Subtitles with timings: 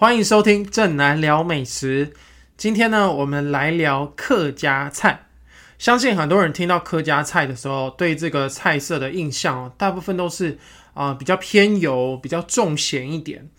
[0.00, 2.12] 欢迎收听正南聊美食。
[2.56, 5.26] 今天呢，我们来聊客家菜。
[5.76, 10.56] 相信很多人听到客家菜的时候，对这个菜色的印象哦，大部分都是
[10.94, 13.50] 啊比较偏油、比较重咸一点。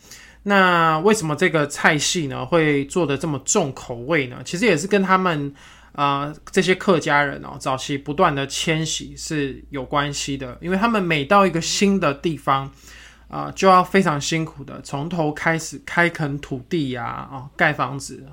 [0.44, 4.38] 那为什么这个菜系呢会做的这么重口味呢？
[4.46, 5.54] 其实也是跟他们
[5.92, 12.72] 啊这些客家人哦早期不断的迁徙是有关系的，因为他们每到一个新的地方。
[13.30, 18.26] 啊，就要非常辛苦的从头开始开垦土地呀，啊，盖房子，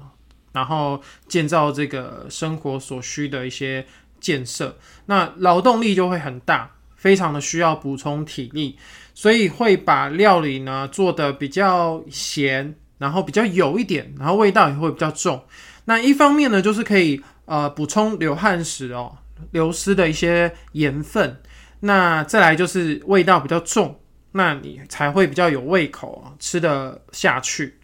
[0.53, 3.87] 然后建造这个生活所需的一些
[4.19, 4.75] 建设，
[5.05, 8.79] 那劳动力就会很大，非常的需要补充体力，
[9.15, 15.45] 所以会把料理呢做的比较咸，然后比较油一点，然后味道也会比较重。
[15.85, 19.19] 那一方面呢，就是可以呃补充流汗时哦
[19.51, 21.39] 流失的一些盐分，
[21.81, 24.01] 那再来就是味道比较重。
[24.37, 27.79] 那你才会比较有胃口啊，吃得下去。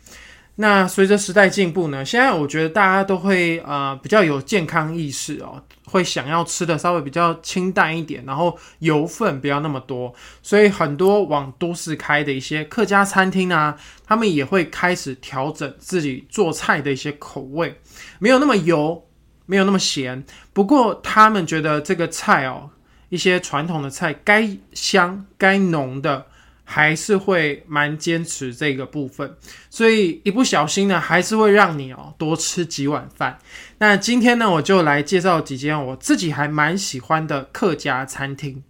[0.56, 10.14] 那随着时代进步呢，现在我觉得大家都会呃比较有健康意识哦，会想要吃的稍微比较清淡一点，然后油分不要那么多。
[10.42, 13.74] 所以很多往都市开的一些客家餐厅啊，
[14.06, 17.80] 他们也会开始调整自己做菜的一些口味，
[18.18, 19.02] 没有那么油，
[19.46, 20.22] 没有那么咸。
[20.52, 22.68] 不过他们觉得这个菜哦，
[23.08, 26.26] 一些传统的菜该香该浓的。
[26.74, 29.36] 还是会蛮坚持这个部分，
[29.68, 33.38] 所以一不小心呢，还是会让你哦多吃几碗饭。
[33.76, 38.62] 那今天呢，我就来介绍几间我自己还蛮喜欢的客家餐厅。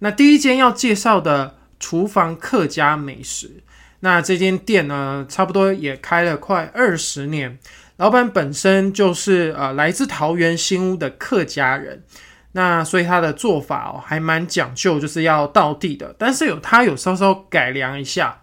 [0.00, 1.54] 那第一间要介绍的。
[1.86, 3.62] 厨房客家美食，
[4.00, 7.56] 那这间店呢，差不多也开了快二十年。
[7.98, 12.02] 老板本身就是呃来自桃园新屋的客家人，
[12.50, 16.12] 那所以他的做法哦还蛮讲究，就是要到地的。
[16.18, 18.40] 但是有他有稍稍改良一下。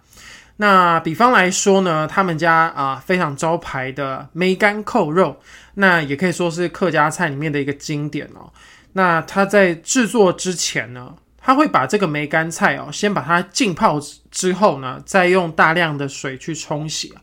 [0.56, 5.42] 那比方来说呢，他们家啊非常招牌的梅干扣肉，
[5.74, 8.54] 那也可以说是客家菜里面的一个经典哦。
[8.94, 11.16] 那他在制作之前呢？
[11.46, 14.00] 他会把这个梅干菜哦，先把它浸泡
[14.32, 17.14] 之后呢，再用大量的水去冲洗，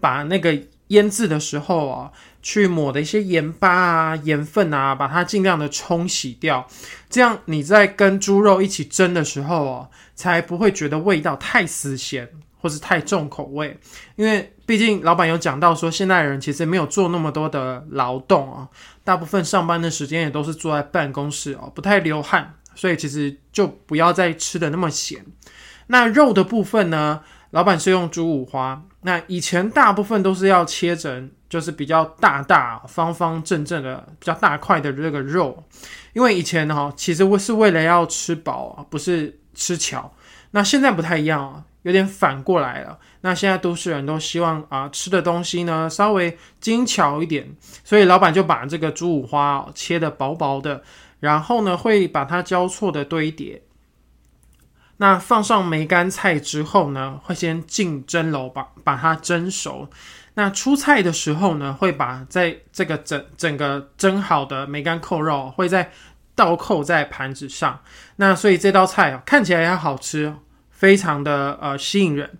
[0.00, 2.10] 把那个腌制的时候啊，
[2.40, 6.66] 去抹的一些盐巴啊、盐分啊，把它尽量的冲洗掉。
[7.10, 12.26] 这样你在跟猪肉一起蒸的时候哦，才不会觉得味道太死咸
[12.58, 13.78] 或是太重口味。
[14.14, 18.68] 因为毕竟老板有讲到说，现代人其实没有做那么多的劳动啊，
[19.04, 22.54] 大部分上班的时间也都是坐在办公室哦，不太流汗。
[22.76, 25.26] 所以其实就不要再吃的那么咸。
[25.88, 27.22] 那肉的部分呢？
[27.50, 28.82] 老板是用猪五花。
[29.02, 35.64] 那以前大部分都是要切成，就是比较大大方方正正的比较大块的这个肉，
[36.12, 40.12] 因为以前哈其实我是为了要吃饱，不是吃巧。
[40.50, 42.98] 那现在不太一样啊，有点反过来了。
[43.20, 47.48] 那现在都市人都希望啊吃的东西呢稍微精巧一点，
[47.84, 50.82] 所以老板就把这个猪五花切的薄薄的。
[51.26, 53.62] 然后呢，会把它交错的堆叠。
[54.98, 59.90] 那放上梅干菜之后呢，会先进蒸笼把把它蒸熟。
[60.34, 65.90] 那出菜的时候呢，会把在这个整整个蒸好的梅干扣肉会在
[66.36, 67.80] 倒扣在盘子上。
[68.16, 70.32] 那所以这道菜啊，看起来也好吃，
[70.70, 72.38] 非常的呃吸引人。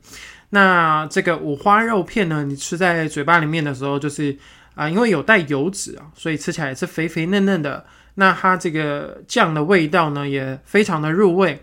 [0.50, 4.38] 那这个五花肉片呢，你吃在嘴巴里面的时候，就是
[4.76, 7.84] 啊，因为有带油脂啊，所以吃起来是肥肥嫩嫩的。
[8.18, 11.62] 那它这个酱的味道呢，也非常的入味，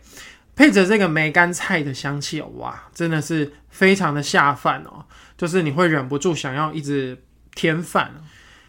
[0.56, 5.04] 配着这个梅干菜的香气，哇，真的是非常的下饭哦，
[5.36, 7.24] 就是你会忍不住想要一直
[7.56, 8.14] 添饭。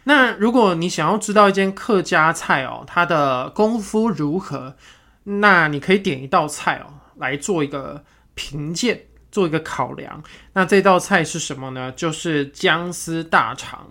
[0.05, 4.75] 那如果你想要知道一间客家菜哦，它的功夫如何，
[5.23, 8.03] 那你可以点一道菜哦来做一个
[8.33, 8.99] 评鉴，
[9.31, 10.23] 做一个考量。
[10.53, 11.91] 那这道菜是什么呢？
[11.91, 13.87] 就是姜丝大肠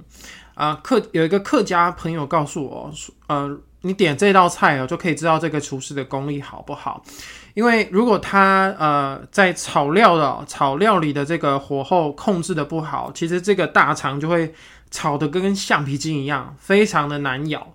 [0.54, 0.80] 啊。
[0.82, 2.92] 客有一个客家朋友告诉我，
[3.28, 3.56] 呃。
[3.86, 7.04] 你点这道菜哦，就可以知道这个厨师的功力好不好。
[7.52, 14.54] 因为如果他呃在炒料的炒料里的这个火候控制的不好，其实这个大肠就会
[14.90, 17.74] 炒的跟橡皮筋一样，非常的难咬。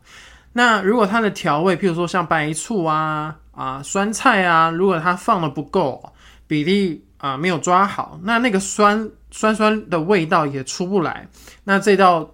[0.54, 6.12] 那如果它的调味，譬如说像白醋啊啊酸菜啊，如果它放的不够，
[6.48, 11.28] 比例啊没有抓好，那那个酸酸酸的味道也出不来。
[11.64, 12.28] 那这道。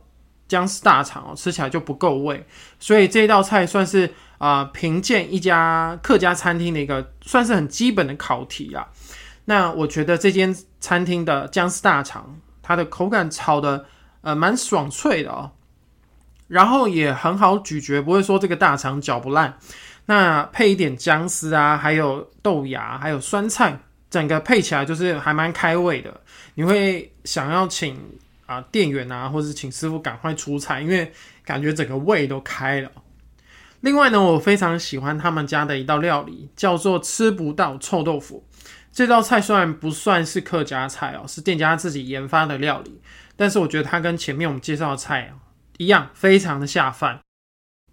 [0.48, 2.46] 姜丝大肠哦，吃起来就不够味，
[2.80, 8.88] 所以这道菜算是啊评鉴一家客家餐厅的一个算是很基本的考题啊。
[9.46, 13.86] 那我觉得这间餐厅的姜丝大肠，它的口感炒的
[14.22, 15.52] 呃，蛮爽脆的哦。
[16.48, 19.58] 然后也很好咀嚼，不会说这个大肠嚼不烂。
[20.06, 23.80] 那配一点姜丝啊，还有豆芽，还有酸菜，
[24.12, 26.22] 整个配起来就是还蛮开胃的。
[26.54, 28.00] 你会想要请
[28.46, 31.12] 啊店员啊，或者是请师傅赶快出菜，因为
[31.44, 32.92] 感觉整个胃都开了。
[33.82, 38.44] 另外呢，我非常喜欢他们家的一道料理，叫做吃不到臭豆腐。
[38.92, 43.02] 这道菜虽然不算是客家菜哦，是店家自己研发的料理，
[43.36, 45.34] 但是我觉得它跟前面我们介绍的菜
[45.78, 47.20] 一样，非常的下饭。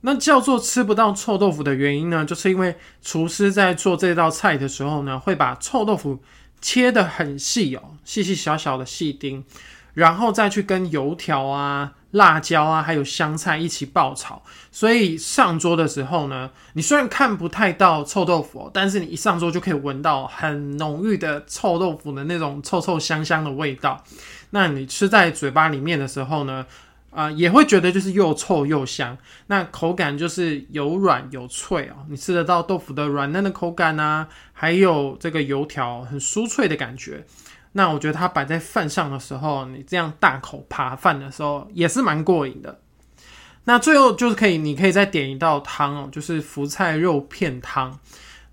[0.03, 6.23] 那叫做吃不到臭豆腐的原因呢，就是因为厨师在做这道菜的时候呢，会把臭豆腐
[6.61, 9.45] 切得很细哦，细细小小的细丁，
[9.95, 14.43] 然后再去跟油条啊、辣椒啊，还有香菜一起爆炒。
[14.71, 24.03] 所以上桌的时候呢，你虽然看不太到臭豆腐，但是你一上桌就可以闻到很浓郁的臭豆腐的那种臭臭香香的味道。
[24.51, 26.67] 那你吃在嘴巴里面的时候呢？
[27.15, 29.19] 啊，也会觉得就是又臭又香，
[29.49, 37.27] 那口感就是有软有脆哦，你吃得到豆腐的软嫩的口感啊，还有这个油条很酥脆的感觉。
[37.73, 42.79] 那我觉得它摆在饭上的时候，你这样大口扒饭的时候也是蛮过瘾的。
[43.65, 47.99] 那最后就是可以，你可以再点一道汤哦，就是福菜肉片汤。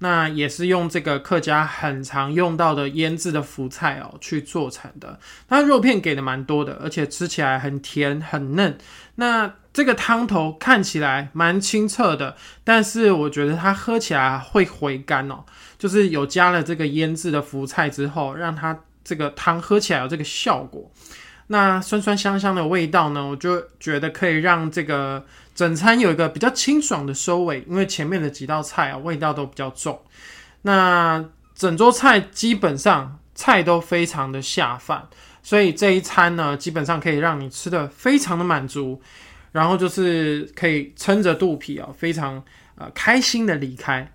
[0.02, 5.20] 那也是用这个客家很常用到的腌制的福菜哦去做成的。
[5.46, 8.78] 它肉片给的蛮多的，而且吃起来很甜很嫩。
[9.16, 15.44] 那这个汤头看起来蛮清澈的，但是我觉得它喝起来会回甘哦。
[15.78, 20.92] 就是有加了这个腌制的福菜之后，让它这个汤喝起来有这个效果。
[21.48, 25.26] 那酸酸香香的味道呢，我就觉得可以让这个。
[25.56, 30.02] 整餐有一个比较清爽的收尾，因为前面的几道菜啊味道都比较重。
[30.62, 31.22] 那
[31.54, 35.06] 整桌菜基本上菜都非常的下饭，
[35.44, 39.02] 所以这一餐呢基本上可以让你吃的非常的满足，
[39.52, 42.42] 然后就是可以撑着肚皮啊，非常
[42.76, 44.10] 呃开心的离开。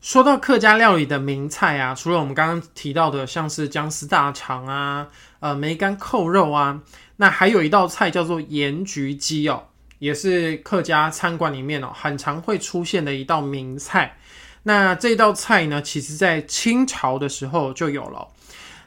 [0.00, 5.06] 说到客家料理的名菜啊，除了我们刚刚提到的像是姜丝大肠啊、
[5.40, 6.80] 呃梅干扣肉啊，
[7.16, 9.64] 那还有一道菜叫做盐焗鸡哦。
[9.98, 14.16] 也是客家餐馆里面哦，很常会出现的一道名菜。
[14.62, 18.26] 那这道菜呢，其实在清朝的时候就有了。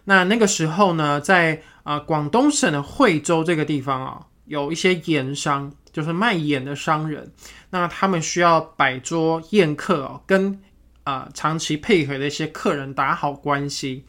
[0.05, 7.31] 那那个时候呢，在啊广东省的惠州这个地方啊，有一些盐商，就是卖盐的商人。
[7.69, 10.59] 那他们需要摆桌宴客哦，跟
[11.03, 14.05] 啊长期配合的一些客人打好关系。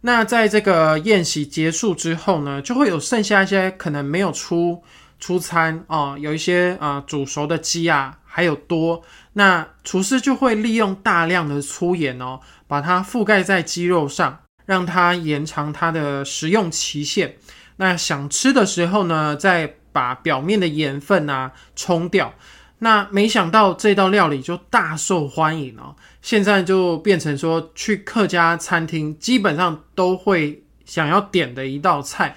[0.00, 4.82] 那在这个宴席结束之后呢，就会有剩下一些可能没有出。
[5.20, 9.00] 出餐哦，有一些啊煮熟的鸡啊，还有多，
[9.34, 17.36] 那厨师就会利用大量的粗盐哦，把它覆盖在鸡肉上，让它延长它的食用期限。
[17.76, 22.34] 那想吃的时候呢，再把表面的盐分啊冲掉。
[22.84, 32.36] 那没想到这道料理就大受欢迎哦，现在就变成说去客家餐厅基本上都会想要点的一道菜。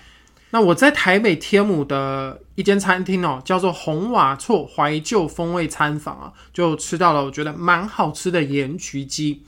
[0.51, 9.41] 那我在台北天母的一间餐厅哦，叫做红瓦厝怀旧风味餐房啊，就吃到了我觉得蛮好吃的盐焗鸡。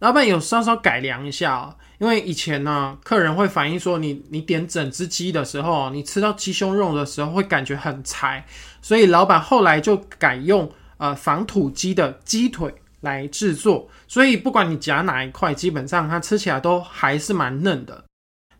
[0.00, 8.44] 老板有稍稍改良一下啊，因为以前呢，客人会反映说，你你点整只鸡的时候，你吃到鸡胸肉的时候会感觉很柴，
[8.82, 18.04] 所以老板后来就改用呃防土鸡的鸡腿来制作，所以不管你夹哪一块，基本上它吃起来都还是蛮嫩的。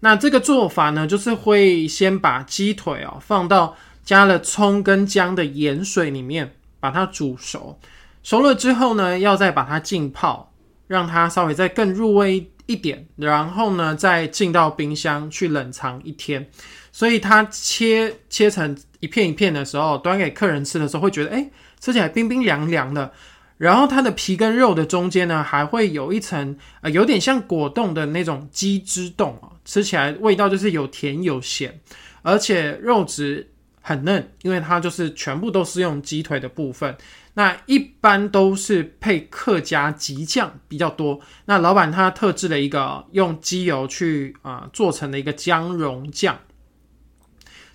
[0.01, 7.79] 那这个做法呢，就是会先把鸡腿哦放到加了葱跟姜的盐水里面，把它煮熟。
[8.23, 10.53] 熟了之后呢，要再把它浸泡，
[10.87, 13.07] 让它稍微再更入味一点。
[13.17, 16.49] 然后呢，再进到冰箱去冷藏一天。
[16.93, 23.13] 所以它切切成一片一片的时候，端给客人吃的时候，会觉得哎，吃起来冰冰凉凉的。
[23.59, 31.81] 然后它的皮跟肉的中间呢，还会有一层呃，有点像果冻的那种鸡汁冻啊，吃起来味道就是有甜有咸，
[32.23, 33.51] 而且肉质
[33.81, 36.95] 很嫩，因为它就是全部都是用鸡腿的部分。
[37.39, 41.21] 那一般都是配客家吉酱比较多。
[41.45, 46.39] 那老板他特制了一个用鸡油去啊做成的一个姜蓉酱，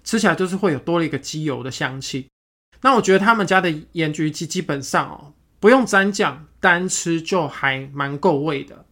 [0.04, 2.28] 吃起来就是会有多了一个鸡油的香气。
[2.82, 5.34] 那我觉得他们家的盐焗鸡基本上哦。
[5.60, 8.88] 不用沾酱，单吃就还蛮够味的。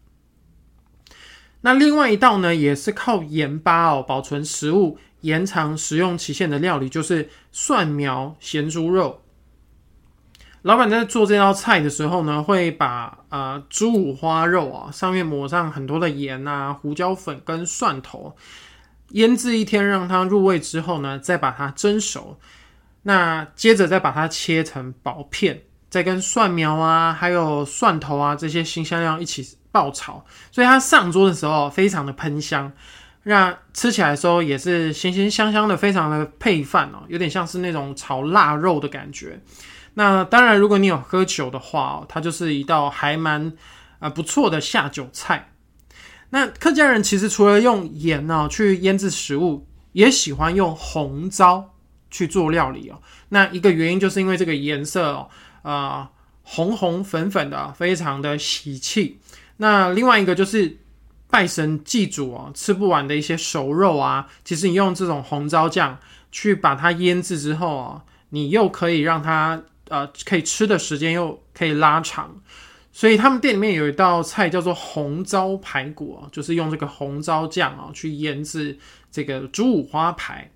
[1.62, 9.24] 那另外一道呢，也是靠盐巴哦保存食物、延长食用期限的料理，就是蒜苗咸猪肉。
[10.64, 18.36] 老板在做这道菜的时候呢，会把呃猪五花肉啊上面抹上很多的盐啊、胡椒粉跟蒜头，
[19.12, 22.38] 腌制一天，让它入味之后呢，再把它蒸熟。
[23.04, 32.70] 那接着再把它切成薄片，再跟蒜苗啊，还有蒜头啊这些新香料一起爆炒，所以它上桌的时候非常的喷香。
[33.24, 39.40] 那吃起来的时候也是咸咸香香的，非常的配饭哦，有点像是那种炒腊肉的感觉。
[40.00, 43.52] 那当然，如果你有喝酒的话，它就是一道还蛮
[44.00, 45.52] 啊不错的下酒菜。
[46.30, 51.74] 那客家人其实除了用盐呢去腌制食物，也喜欢用红糟
[52.10, 53.02] 去做料理哦。
[53.28, 55.30] 那一个原因就是因为这个颜色哦，
[55.64, 56.12] 啊
[56.44, 59.20] 红红粉粉的，非常的喜气。
[59.58, 60.78] 那另外一个就是
[61.30, 65.98] 拜神祭祖哦，吃不完的一些熟肉啊，其实你用这种红糟酱
[66.32, 72.36] 去把它腌制之后啊，你又可以让它呃可以吃的时间又可以拉长。
[72.92, 78.78] 所以他们店里面有一道菜叫做红糟排骨就是用这个红糟酱啊去腌制
[79.12, 80.50] 这个猪五花排。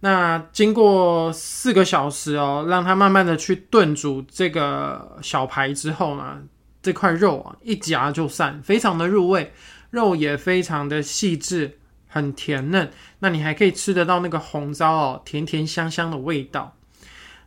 [0.00, 6.42] 那经过四个小时哦，让它慢慢的去炖煮这个小排之后呢，
[6.82, 9.52] 这块肉啊一夹就散，非常的入味，
[9.90, 12.90] 肉也非常的细致，很甜嫩。
[13.18, 16.76] 那你还可以吃得到那个红糟哦，甜甜香香的味道。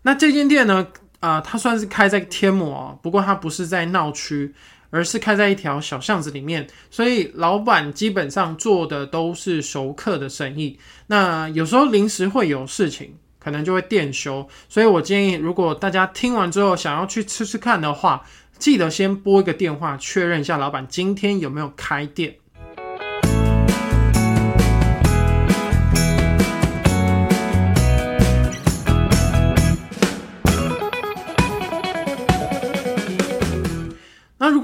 [0.02, 0.88] 那这间店呢？
[1.24, 4.54] 啊，它算是开在天母，不过它不是在闹区，
[4.90, 10.78] 而是开在一条小巷子里面，所以老板基本上做的都是熟客的生意。
[11.08, 18.26] 那有时候临时会有事情，可能就会店休，所以我建议，如果大家听完之后想要去吃吃看的话，
[18.60, 22.36] 记得先拨一个电话确认一下老板今天有没有开店。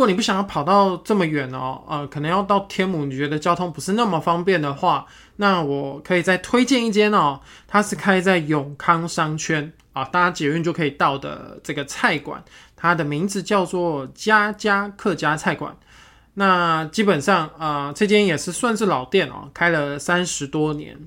[0.10, 5.06] 你不想要跑到这么远哦，呃，可能要到天母，你觉得交通不是那么方便的话，
[5.38, 12.44] 那我可以再推荐一间哦，它是开在永康商圈啊，大家捷运就可以到的这个菜馆，
[12.76, 15.78] 它的名字叫做家家客家菜馆。
[16.34, 20.98] 那基本上啊，这间也是算是老店哦，开了三十多年，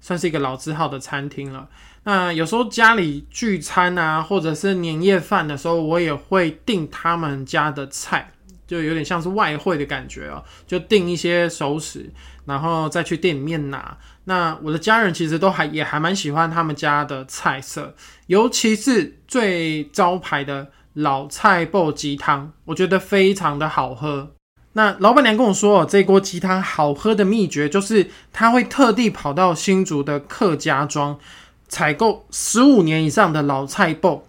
[0.00, 1.68] 算是一个老字号的餐厅了。
[2.04, 8.32] 那有时候家里聚餐啊，或者是年夜饭的时候，我也会订他们家的菜，
[8.70, 12.08] 就有点像是外汇的感觉哦，就订一些熟食，
[12.44, 13.98] 然后再去店里面拿。
[14.26, 17.96] 那我的家人其实都还也还蛮喜欢他们家的菜色，
[18.28, 24.30] 尤其是最招牌的老菜爆鸡汤，我觉得非常的好喝。
[24.74, 31.18] 那老板娘跟我说，哦这锅鸡汤好喝的秘诀就是他会特地跑到新竹的客家庄。
[31.66, 34.22] 采购十五年以上的老菜脯，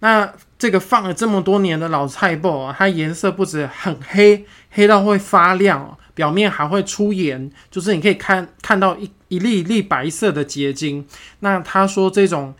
[0.00, 11.06] 那这个放了这么多年的老菜脯啊，它颜色不止很黑，黑到会发亮，表面还会出盐，就是你可以看看到一一粒一粒白色的结晶。
[11.40, 12.52] 那他说这种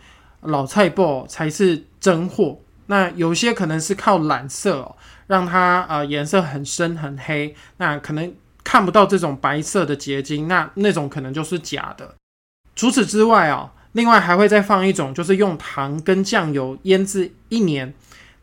[0.43, 4.95] 老菜脯才是真货，那有些可能是靠染色哦，
[5.26, 12.14] 让它呃颜色很深很黑，那可能看不到这种白色的结晶，那那种可能就是假的。
[12.76, 13.71] 除此之外哦。
[13.99, 17.93] 另外还会再放一种，就是用糖跟酱油腌制一年，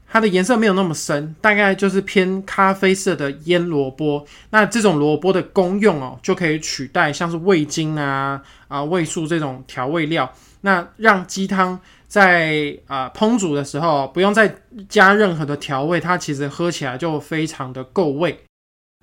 [0.05, 4.25] 它的颜色没有那么深，大概就是偏咖啡色的腌萝卜。
[4.49, 14.57] 那这种萝卜的功用哦，就可以取代像是味精啊、啊味素这种调味料，那让鸡汤在啊烹煮的时候不用再
[14.89, 18.37] 加任何的调味，它其实喝起来就非常的够味。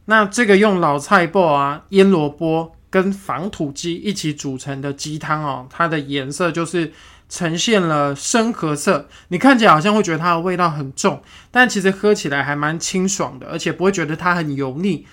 [0.05, 2.73] 那这个用老菜脯啊腌萝卜。
[2.93, 6.93] 跟防土鸡一起煮成的鸡汤哦，它的颜色就是
[7.27, 9.09] 呈现了深褐色。
[9.29, 15.07] 你看起来好像会觉得它的味道很重，但其实喝起来还蛮清爽的，而且不会觉得它很油腻。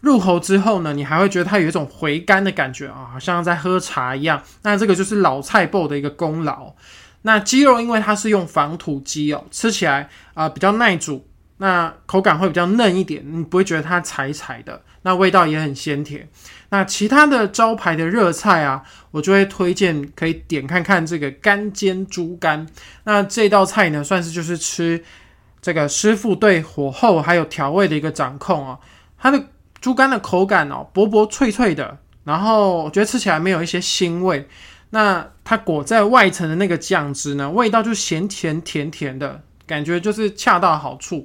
[0.00, 4.42] 入喉之后呢，你还会觉得它有一种回甘的感觉啊，好像在喝茶一样。
[4.62, 6.74] 那这个就是老菜脯的一个功劳。
[7.22, 11.24] 那鸡肉因为它是用防土鸡哦，吃起来啊比较耐煮，
[11.58, 14.82] 那口感会比较嫩一点，你不会觉得它柴柴的。
[15.02, 16.28] 那味道也很鲜甜。
[16.70, 22.66] 那其他的招牌的热菜啊，我就会推荐可以点看看这个干煎猪肝。
[23.04, 25.02] 那这道菜呢，算是就是吃
[25.60, 28.78] 这个师傅对火候还有调味的一个掌控哦。
[29.18, 29.44] 它的
[29.80, 34.48] 猪肝的口感哦，薄薄脆脆的，然后我觉得吃起来没有一些腥味。
[34.90, 41.24] 那它裹在外层的那个酱汁呢，味道就咸甜甜甜的，感觉就是恰到好处。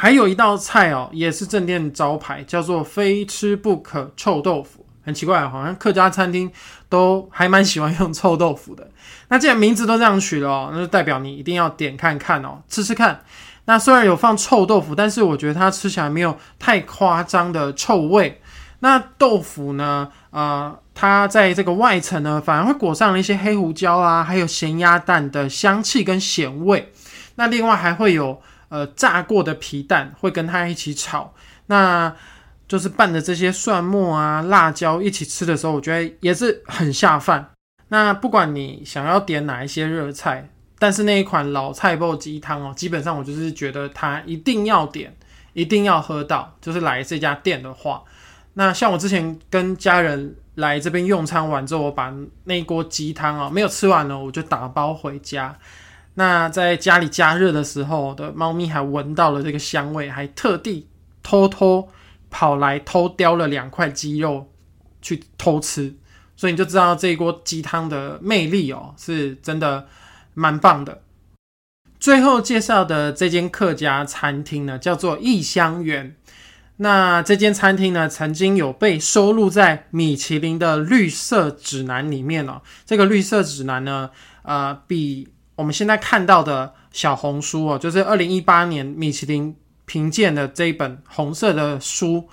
[0.00, 4.86] 还有一道菜哦，也是正店招牌，叫做非吃不可臭豆腐。
[5.04, 6.48] 很奇怪，好像客家餐厅
[6.88, 8.88] 都还蛮喜欢用臭豆腐的。
[9.26, 13.24] 那既然名字都这样取了哦，那就代表你一定要点看看哦，吃吃看。
[13.64, 18.40] 那虽然有放臭豆腐，但是我觉得它吃起来没有太夸张的臭味。
[18.78, 20.08] 那豆腐呢？
[20.30, 26.92] 呃，它在这个外层呢，反而会裹上了一些黑胡椒啊，还有咸鸭蛋的香气跟咸味。
[27.34, 31.34] 那另外还会有呃炸过的皮蛋会跟它一起炒，
[31.66, 32.14] 那
[32.66, 37.50] 就是拌的这些蒜末啊、辣椒一起吃的时候，我觉得也是很下饭。
[37.88, 45.16] 那不管你想要点哪一些热菜，但是那一款老菜煲鸡汤哦，基本上我就是觉得它一定要点，
[45.54, 48.02] 一定要喝到，就是来这家店的话。
[48.52, 52.12] 那像我之前跟家人来这边用餐完之后，我把
[52.44, 55.56] 那一锅鸡汤啊没有吃完呢，我就打包回家。
[56.18, 60.88] 那在家里加热的时候，的猫咪还闻到了这个香味，还特地
[61.22, 61.88] 偷偷
[62.28, 64.50] 跑来偷叼了两块鸡肉
[65.00, 65.94] 去偷吃，
[66.34, 69.86] 所以你就知道这一锅鸡汤的魅力哦，是真的
[70.34, 71.02] 蛮棒的。
[72.00, 76.16] 最后介绍的这间客家餐厅呢，叫做异香园。
[76.78, 82.62] 那这间餐厅呢，曾经有被收录在米其林的绿色指南里面哦。
[82.84, 84.10] 这个绿色指南呢，
[84.42, 92.28] 呃，比我们现在看到的小红书哦，就是二零一八年米其林评鉴的这一本红色的书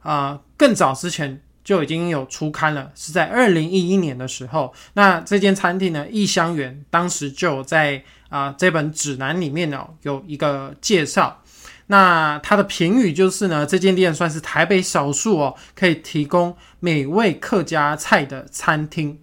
[0.00, 4.74] 啊，更早之前就已经有出刊了，是在二零一一年的时候。
[4.94, 11.42] 那这间餐厅呢，异香园当时就在啊这本指南里面呢有一个介绍。
[11.86, 19.20] 那它的评语就是呢，这间店算是台北少数哦，可以提供美味客家菜的餐厅。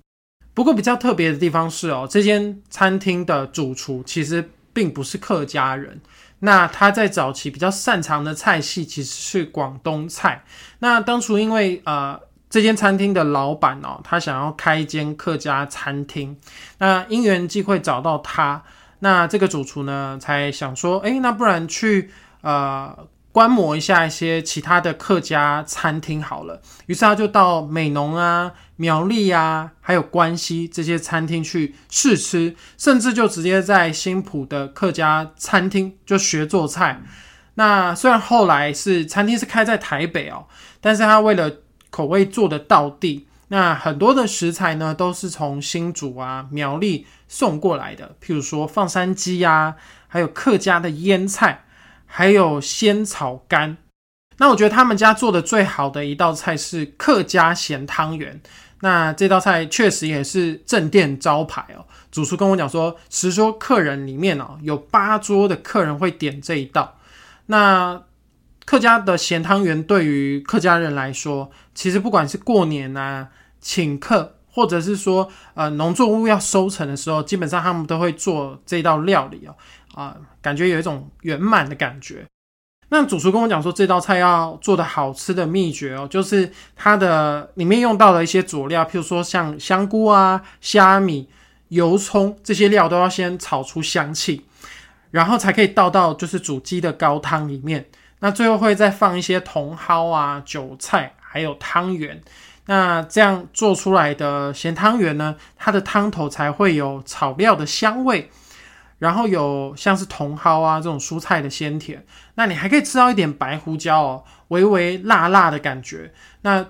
[0.54, 6.02] 不过比较特别的地方是哦，这间餐厅的主厨其实并不是客家人。
[6.40, 10.44] 那他在早期比较擅长的菜系其实是广东菜。
[10.80, 16.38] 那当初因为呃这间餐厅的老板哦，他想要开一间客家餐厅，
[16.80, 18.64] 那因缘际会找到他，
[19.00, 22.10] 那这个主厨呢才想说，哎，那不然去。
[22.44, 22.98] 呃，
[23.32, 26.62] 观摩一下一些其他的客家餐厅好了。
[26.88, 37.02] 于是他就到美浓啊、苗栗啊，还有关西这些餐厅去试吃，甚至就直接在新浦的客家餐厅就学做菜。
[37.56, 40.46] 那虽然后来是餐厅是开在台北哦，
[40.80, 41.52] 但是他为了
[41.90, 49.76] 口味做的到地，那很多的食材呢都是从新竹啊、苗栗送过来的，譬如说放山鸡啊，
[50.08, 51.66] 还有客家的腌菜。
[52.14, 53.78] 还有仙草干，
[54.38, 58.42] 那我觉得他们家做的最好的一道菜是客家咸汤圆。
[58.82, 61.86] 那这道菜确实也是正店招牌哦。
[62.12, 66.98] 主厨跟我讲说，十桌客人里面哦，有八桌的客人会点这一道。
[67.46, 68.04] 那
[68.66, 73.30] 客家的咸汤圆对于客家人来说，其实不管是过年啊、
[73.62, 79.56] 请客，或者是说呃农作物要收成的时候，基本上他们都会做这道料理哦。
[79.94, 82.26] 啊，感觉有一种圆满的感觉。
[82.90, 91.30] 那主厨跟我讲说，这道菜要做的好吃的秘诀哦，就是它的里面用到的一些佐料，譬如说像香菇啊、虾米、
[91.70, 94.46] 油葱这些料，都要先炒出香气，
[95.12, 97.86] 然后才可以倒到就是煮鸡的高汤里面。
[98.20, 102.22] 那最后会再放一些茼蒿啊、韭菜，还有汤圆。
[102.66, 108.30] 那这样做出来的咸汤圆呢，它的汤头才会有炒料的香味。
[109.02, 116.14] 然后有像是茼蒿啊这种蔬菜的鲜甜，那你还可以吃到一点白胡椒哦，微微辣辣的感觉。
[116.44, 116.64] 那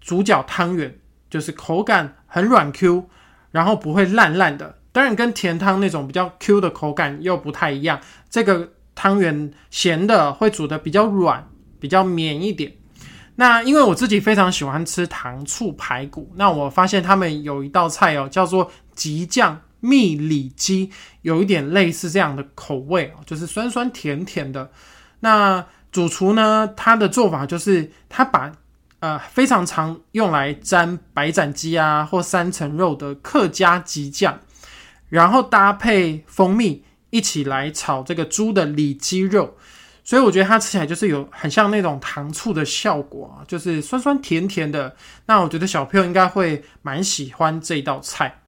[0.00, 0.96] 主角汤圆
[1.28, 3.06] 就是口感很软 Q，
[3.50, 4.78] 然后不会烂烂的。
[4.92, 8.00] 当然跟甜汤那种比较 Q 的口感又不太一样。
[8.30, 11.46] 这个汤圆咸的会煮的比较软，
[11.78, 12.72] 比较绵一点。
[13.36, 19.60] 那因为我自己非常喜欢吃糖醋排骨，那我发现他们有一道菜哦，叫做吉酱。
[19.84, 24.70] 蜜里鸡有一点类似这样的口味哦，就是酸酸甜甜的。
[25.20, 28.50] 那主厨呢，他的做法就是他把
[29.00, 34.40] 呃非常常用来沾白斩鸡啊或三层肉的客家鸡酱，
[35.10, 39.54] 然后搭配蜂蜜一起来炒这个猪的里脊肉，
[40.02, 44.96] 所以我觉得它吃起来就是有很像那种糖醋的效果啊，就是酸酸甜甜的。
[45.26, 48.40] 那我觉得小朋友应该会蛮喜欢这道菜。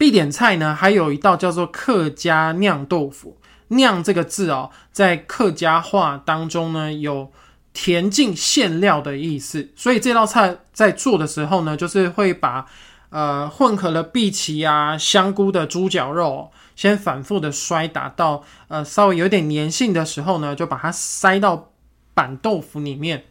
[0.00, 3.36] 必点菜呢，还有一道叫做客家酿豆腐。
[3.68, 7.30] 酿这个字哦，在客家话当中呢，有
[7.74, 9.68] 填进馅料的意思。
[9.76, 12.64] 所以这道菜在做的时候呢，就是会把
[13.10, 21.68] 呃混合了碧琪啊、香菇的猪脚肉，先反复的摔打到呃稍微有点粘性的时候呢，就把它塞到
[22.14, 23.24] 板豆腐里面，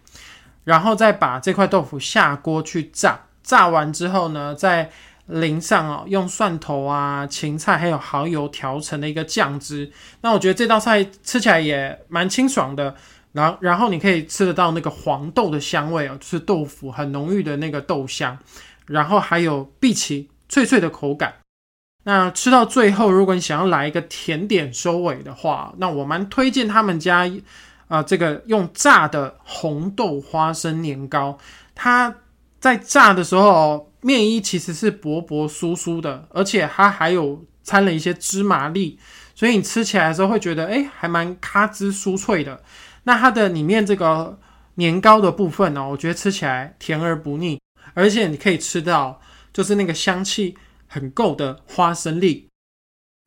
[0.65, 3.21] 然后再把这块豆腐下锅去炸。
[3.41, 4.91] 炸完之后呢，再
[5.29, 9.89] 淋上哦，用蒜头啊、芹菜还有蚝油调成的一个酱汁。
[10.21, 12.93] 那我觉得这道菜吃起来也蛮清爽的，
[13.31, 18.37] 然后然后你可以吃得到那个黄豆的香味哦，就是豆腐很浓郁的那个豆香，
[18.87, 21.33] 然后还有碧琪脆脆的口感。
[22.03, 27.29] 那吃到最后，如果你想要来一个甜点收尾的话，那我蛮推荐他们家
[27.87, 31.37] 啊这个用炸的红豆花生年糕。
[31.75, 32.15] 它
[32.59, 38.97] 在炸的时候，面衣其实是薄薄酥酥的，而且它还有掺了一些芝麻粒，
[39.35, 42.63] 所以你吃起来的时候会觉得哎还蛮咔吱酥脆的。
[43.03, 44.39] 那它的里面这个
[44.75, 47.59] 年糕的部分呢，我觉得吃起来甜而不腻，
[47.93, 49.19] 而且你可以吃到
[49.51, 50.55] 就是那个香气
[50.87, 52.47] 很够的花生粒。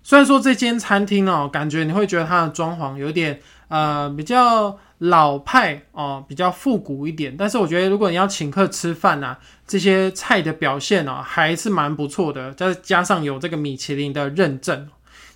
[0.04, 9.37] 虽然说这间餐厅哦，感觉你会觉得它的装潢有点呃比较老派哦，比较复古一点，但是我觉得如果你要请客吃饭呐，
[9.67, 14.88] 这些菜的表现哦还是蛮不错的，再加上有这个米其林的认证，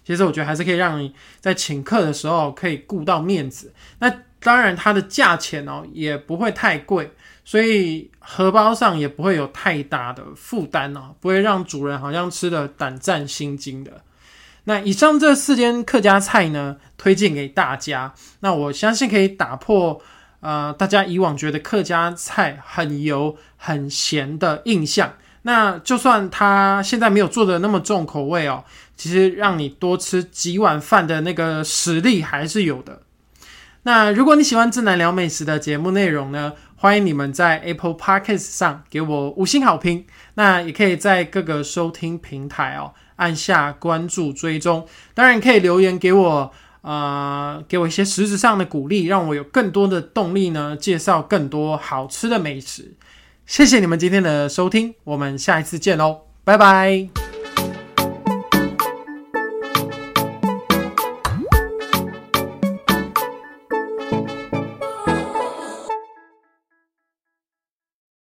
[0.05, 3.75] 其实我觉得还是可以让你在请客的时候可以顾到面子。
[3.99, 7.11] 那当然，它的价钱哦也不会太贵，
[7.45, 14.03] 所以荷包上也不会有太大的负担哦，不会让主人好像吃的胆战心惊的。
[14.69, 18.13] 那以上这四间客家菜呢，推荐给大家。
[18.41, 20.03] 那我相信可以打破
[20.41, 25.15] 呃大家以往觉得客家菜很油很咸的印象。
[25.43, 28.65] 那就算它现在没有做的那么重口味哦，
[28.97, 33.03] 其实让你多吃几碗饭的那个实力还是有的。
[33.85, 40.05] 那如果你喜欢智南聊美食的节目内容呢，欢迎你们在 Apple Podcast 上给我五星好评。
[40.35, 44.87] 那也可以在各个收听平台哦按下关注追踪。
[45.13, 46.53] 当然可以留言给我，
[46.83, 52.95] 呃，给我一些实质上的鼓励，让我有更多的动力呢，介绍更多好吃的美食。
[53.45, 57.26] 谢谢你们今天的收听，我们下一次见喽，拜拜。